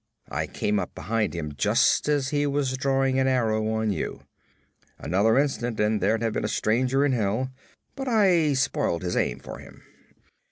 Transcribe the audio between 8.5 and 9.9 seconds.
spoiled his aim for him.'